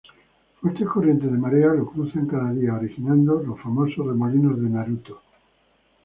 [0.59, 5.21] Fuertes corrientes de marea lo cruzan cada día, originando los famosos remolinos de Naruto.